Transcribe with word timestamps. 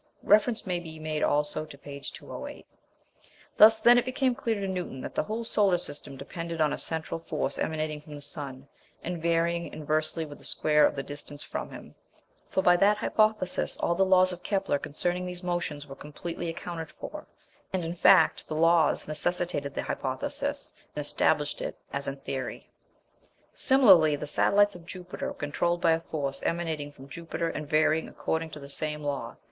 [Reference 0.23 0.65
may 0.65 0.79
be 0.79 0.97
made 0.97 1.21
also 1.21 1.63
to 1.63 1.77
p. 1.77 1.99
208.] 1.99 2.65
Thus 3.55 3.79
then 3.79 3.99
it 3.99 4.03
became 4.05 4.33
clear 4.33 4.59
to 4.59 4.67
Newton 4.67 4.99
that 5.01 5.13
the 5.13 5.21
whole 5.21 5.43
solar 5.43 5.77
system 5.77 6.17
depended 6.17 6.59
on 6.59 6.73
a 6.73 6.77
central 6.79 7.19
force 7.19 7.59
emanating 7.59 8.01
from 8.01 8.15
the 8.15 8.21
sun, 8.21 8.67
and 9.03 9.21
varying 9.21 9.71
inversely 9.71 10.25
with 10.25 10.39
the 10.39 10.43
square 10.43 10.87
of 10.87 10.95
the 10.95 11.03
distance 11.03 11.43
from 11.43 11.69
him: 11.69 11.93
for 12.47 12.63
by 12.63 12.75
that 12.77 12.97
hypothesis 12.97 13.77
all 13.77 13.93
the 13.93 14.03
laws 14.03 14.33
of 14.33 14.41
Kepler 14.41 14.79
concerning 14.79 15.23
these 15.27 15.43
motions 15.43 15.85
were 15.85 15.93
completely 15.95 16.49
accounted 16.49 16.91
for; 16.91 17.27
and, 17.71 17.85
in 17.85 17.93
fact, 17.93 18.47
the 18.47 18.55
laws 18.55 19.07
necessitated 19.07 19.75
the 19.75 19.83
hypothesis 19.83 20.73
and 20.95 21.01
established 21.05 21.61
it 21.61 21.77
as 21.93 22.07
a 22.07 22.15
theory. 22.15 22.67
Similarly 23.53 24.15
the 24.15 24.25
satellites 24.25 24.73
of 24.73 24.87
Jupiter 24.87 25.27
were 25.27 25.33
controlled 25.35 25.79
by 25.79 25.91
a 25.91 25.99
force 25.99 26.41
emanating 26.41 26.91
from 26.91 27.07
Jupiter 27.07 27.49
and 27.51 27.69
varying 27.69 28.09
according 28.09 28.49
to 28.49 28.59
the 28.59 28.67
same 28.67 29.03
law. 29.03 29.37